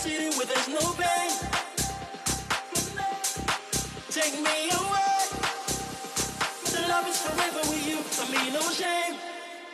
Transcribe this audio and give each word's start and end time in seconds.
city 0.00 0.30
where 0.36 0.46
there's 0.46 0.68
no 0.68 0.80
pain. 0.96 1.30
Take 4.08 4.36
me 4.40 4.70
away. 4.80 5.16
The 6.72 6.88
love 6.88 7.06
is 7.06 7.20
forever 7.20 7.60
with 7.68 7.86
you. 7.86 7.98
I 8.22 8.24
mean, 8.32 8.54
no 8.54 8.62
shame. 8.70 9.16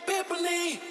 Pimply. 0.05 0.86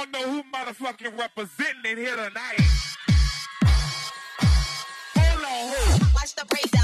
don't 0.00 0.12
know 0.12 0.32
who 0.32 0.42
motherfucking 0.50 1.18
representing 1.18 1.84
it 1.84 1.98
here 1.98 2.16
tonight. 2.16 2.60
Hold 5.14 5.44
on, 5.44 5.98
who? 5.98 6.06
Watch 6.14 6.34
the 6.34 6.44
breakdown. 6.46 6.79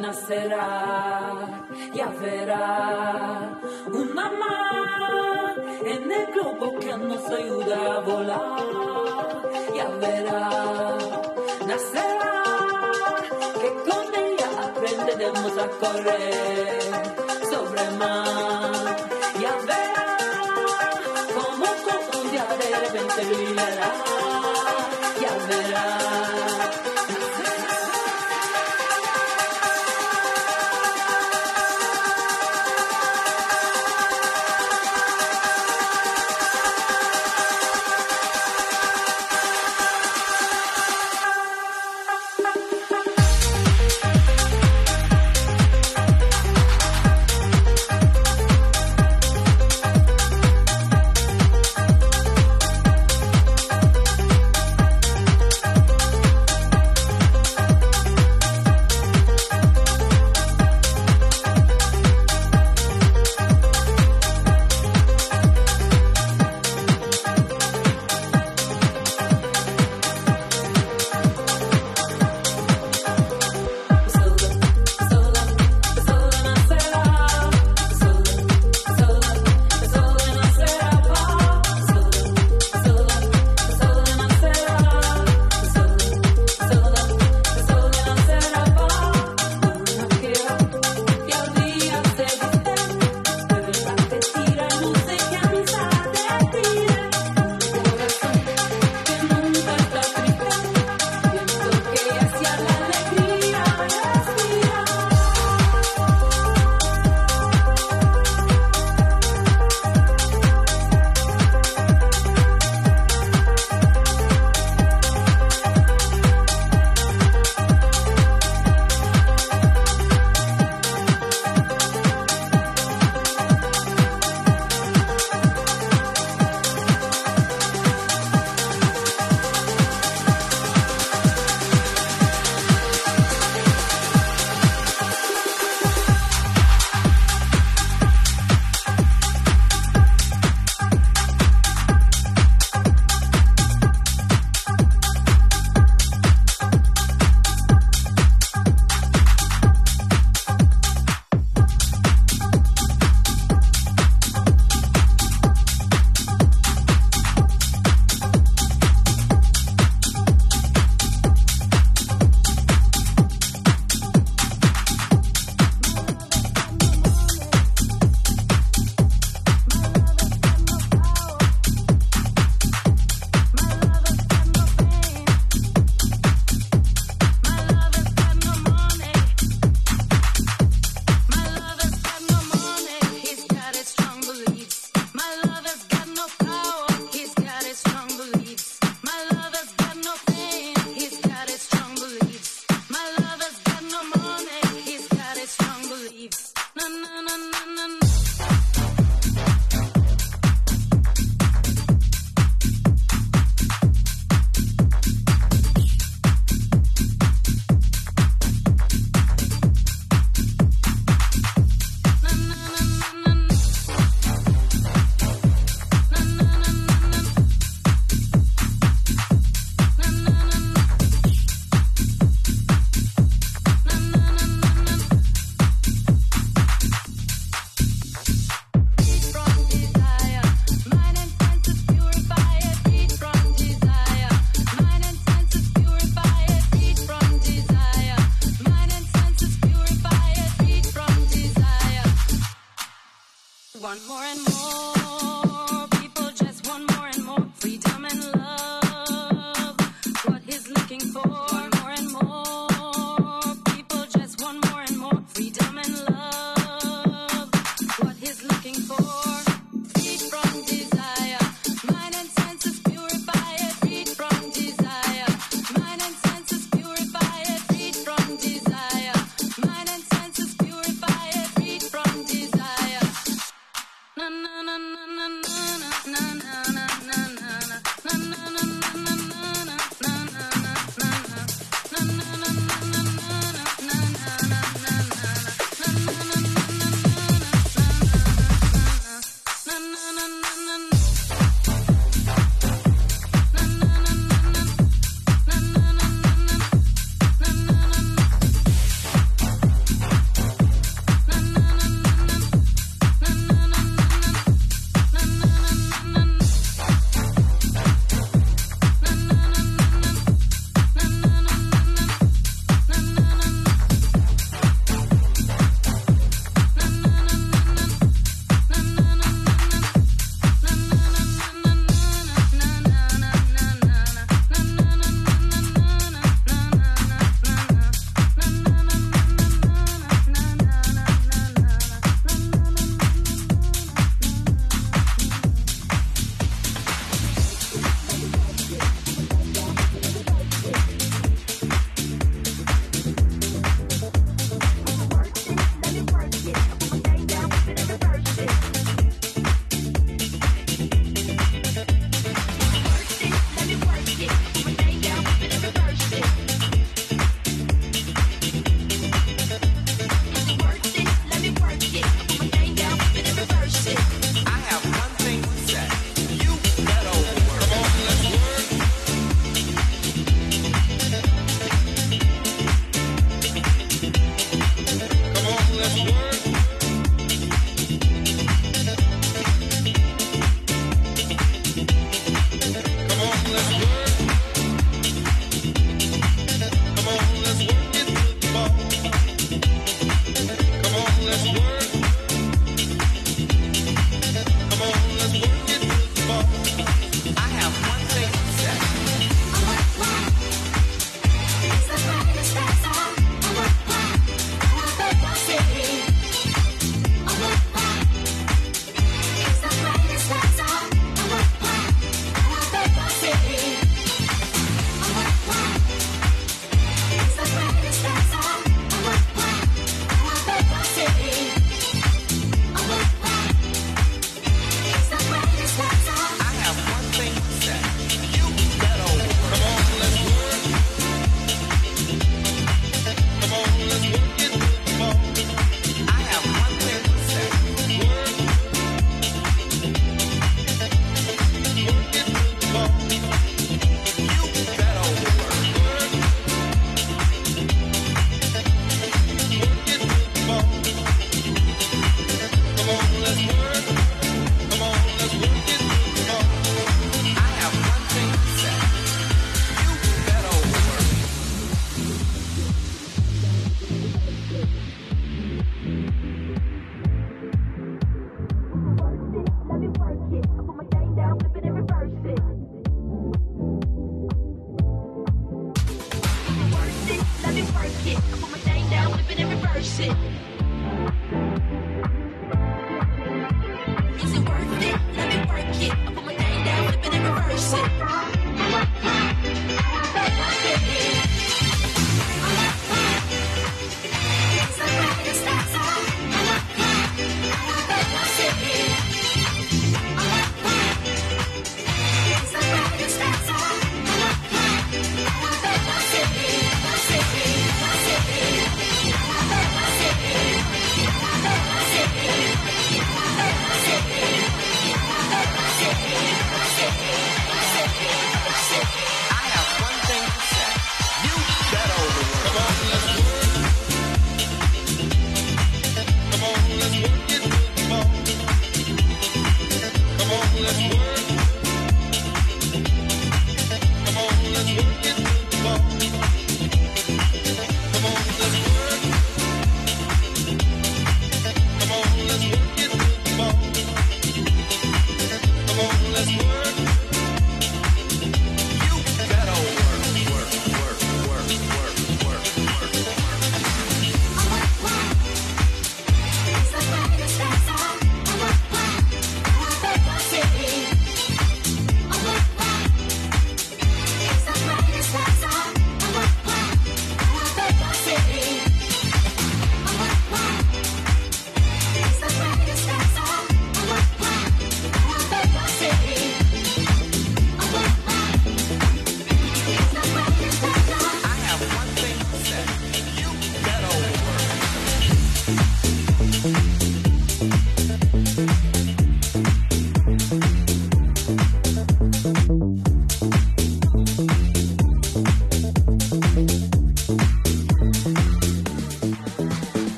nacerá, 0.00 1.32
ya 1.94 2.06
verá 2.20 3.58
una 3.92 4.30
más 4.30 5.56
en 5.84 6.12
el 6.12 6.26
globo 6.32 6.78
que 6.78 6.96
nos 6.98 7.24
ayuda 7.30 7.96
a 7.96 8.00
volar, 8.00 9.42
ya 9.74 9.88
verá, 10.00 10.50
nacerá, 11.66 12.32
que 13.60 13.90
con 13.90 14.14
ella 14.24 14.48
aprenderemos 14.68 15.58
a 15.58 15.68
correr 15.82 16.82
sobre 17.50 17.82
el 17.82 17.96
mar, 17.96 18.96
ya 19.40 19.56
verá 19.66 20.16
como 21.34 21.66
con 21.86 22.20
un 22.20 22.30
día 22.30 22.46
de 22.60 22.76
repente 22.80 23.24
brillará, 23.24 23.92
ya 25.20 25.32
verá. 25.48 26.45